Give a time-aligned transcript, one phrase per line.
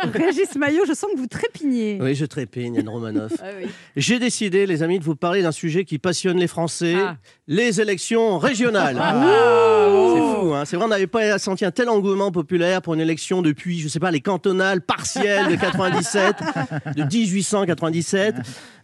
[0.14, 1.98] Régis Maillot, je sens que vous trépignez.
[2.00, 3.32] Oui, je trépigne, Anne Romanoff.
[3.42, 3.66] Ah oui.
[3.96, 7.16] J'ai décidé, les amis, de vous parler d'un sujet qui passionne les Français, Ah.
[7.48, 8.98] les élections régionales.
[9.00, 9.88] Ah.
[10.14, 13.00] C'est fou, hein c'est vrai, on n'avait pas senti un tel engouement populaire pour une
[13.00, 16.36] élection depuis, je sais pas, les cantonales partielles de 97,
[16.96, 18.34] de 1897.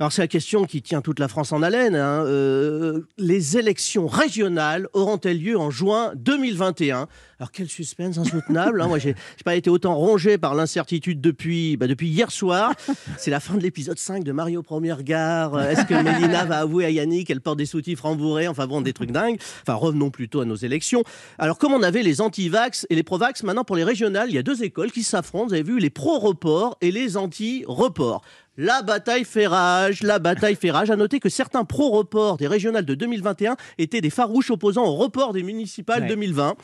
[0.00, 1.94] Alors c'est la question qui tient toute la France en haleine.
[1.94, 2.24] hein.
[2.26, 7.06] Euh, les élections régionales auront-elles lieu en juin 2021
[7.38, 8.80] Alors quel suspense insoutenable.
[8.82, 8.88] hein.
[8.88, 12.72] Moi, j'ai j'ai pas été autant rongé par l'incertitude depuis, bah, depuis hier soir.
[13.18, 15.54] C'est la fin de l'épisode 5 de Mario Premier Regard.
[15.54, 18.80] Euh, Est-ce que Mélina va avouer à Yannick qu'elle porte des soutifs rembourrés Enfin bon,
[18.80, 19.38] des trucs dingues.
[19.62, 21.02] Enfin, revenons plutôt à nos élections.
[21.38, 24.38] Alors, comme on avait les anti-vax et les pro-vax, maintenant pour les régionales, il y
[24.38, 25.48] a deux écoles qui s'affrontent.
[25.48, 28.22] Vous avez vu, les pro-report et les anti-report.
[28.60, 30.90] La bataille fait rage, la bataille fait rage.
[30.90, 35.32] À noter que certains pro-reports des régionales de 2021 étaient des farouches opposants au report
[35.32, 36.08] des municipales Ouais.
[36.08, 36.56] 2020.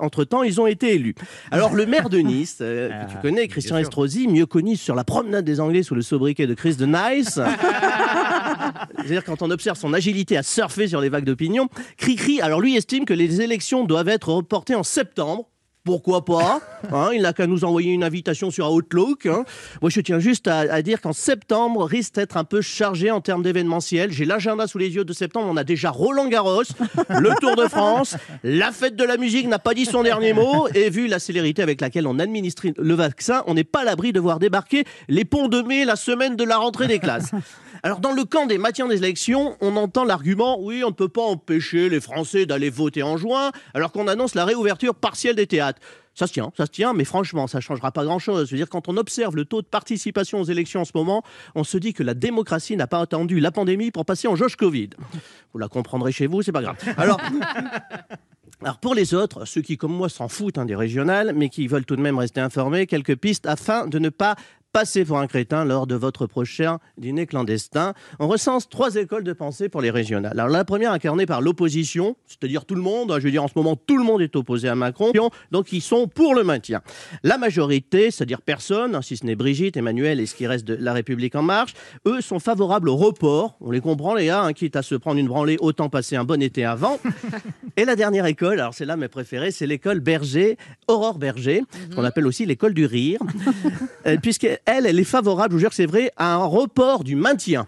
[0.00, 1.14] Entre-temps, ils ont été élus.
[1.50, 3.76] Alors, le maire de Nice, euh, que tu Ah, connais, Christian.
[3.78, 7.38] Estrosi, mieux connu sur la promenade des Anglais sous le sobriquet de Chris de Nice.
[8.96, 11.68] C'est-à-dire quand on observe son agilité à surfer sur les vagues d'opinion.
[11.96, 15.48] Cricri, alors lui estime que les élections doivent être reportées en septembre.
[15.84, 16.60] Pourquoi pas
[16.94, 19.26] hein, Il n'a qu'à nous envoyer une invitation sur Outlook.
[19.26, 19.44] hein.
[19.82, 23.20] Moi, je tiens juste à, à dire qu'en septembre risque d'être un peu chargé en
[23.20, 24.10] termes d'événementiel.
[24.10, 25.46] J'ai l'agenda sous les yeux de septembre.
[25.50, 26.62] On a déjà Roland Garros,
[27.10, 30.68] le Tour de France, la fête de la musique n'a pas dit son dernier mot.
[30.74, 34.14] Et vu la célérité avec laquelle on administre le vaccin, on n'est pas à l'abri
[34.14, 37.30] de voir débarquer les ponts de mai la semaine de la rentrée des classes.
[37.84, 41.10] Alors, dans le camp des maintiens des élections, on entend l'argument oui, on ne peut
[41.10, 45.46] pas empêcher les Français d'aller voter en juin, alors qu'on annonce la réouverture partielle des
[45.46, 45.82] théâtres.
[46.14, 48.46] Ça se tient, ça se tient, mais franchement, ça ne changera pas grand-chose.
[48.46, 51.22] Je veux dire, quand on observe le taux de participation aux élections en ce moment,
[51.54, 54.56] on se dit que la démocratie n'a pas attendu la pandémie pour passer en jauge
[54.56, 54.88] Covid.
[55.52, 56.78] Vous la comprendrez chez vous, c'est pas grave.
[56.96, 57.20] Alors,
[58.62, 61.66] alors pour les autres, ceux qui comme moi s'en foutent hein, des régionales, mais qui
[61.66, 64.36] veulent tout de même rester informés, quelques pistes afin de ne pas
[64.74, 67.94] passer pour un crétin lors de votre prochain dîner clandestin.
[68.18, 70.32] On recense trois écoles de pensée pour les régionales.
[70.32, 73.46] Alors la première incarnée par l'opposition, c'est-à-dire tout le monde, hein, je veux dire en
[73.46, 75.12] ce moment tout le monde est opposé à Macron,
[75.52, 76.82] donc ils sont pour le maintien.
[77.22, 80.74] La majorité, c'est-à-dire personne, hein, si ce n'est Brigitte, Emmanuel et ce qui reste de
[80.74, 81.74] La République en marche,
[82.08, 83.56] eux sont favorables au report.
[83.60, 86.24] On les comprend les gars, hein, quitte à se prendre une branlée, autant passer un
[86.24, 86.98] bon été avant.
[87.76, 90.56] Et la dernière école, alors c'est là mes préférés, c'est l'école Berger,
[90.88, 91.62] Aurore Berger,
[91.94, 93.20] qu'on appelle aussi l'école du rire,
[94.06, 94.16] euh,
[94.64, 97.66] puisqu'elle, elle est favorable, je vous jure que c'est vrai, à un report du maintien.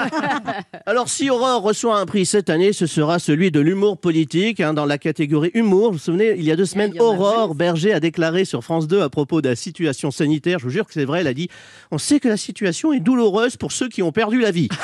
[0.86, 4.74] alors si Aurore reçoit un prix cette année, ce sera celui de l'humour politique, hein,
[4.74, 5.86] dans la catégorie humour.
[5.86, 8.62] Vous vous souvenez, il y a deux semaines, en a Aurore Berger a déclaré sur
[8.62, 11.26] France 2 à propos de la situation sanitaire, je vous jure que c'est vrai, elle
[11.26, 11.48] a dit,
[11.90, 14.68] on sait que la situation est douloureuse pour ceux qui ont perdu la vie.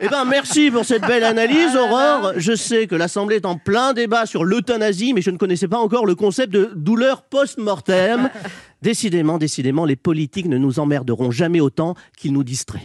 [0.00, 2.32] Eh ben, merci pour cette belle analyse, Aurore.
[2.36, 5.78] Je sais que l'Assemblée est en plein débat sur l'euthanasie, mais je ne connaissais pas
[5.78, 8.30] encore le concept de douleur post-mortem.
[8.82, 12.82] Décidément, décidément, les politiques ne nous emmerderont jamais autant qu'ils nous distraient.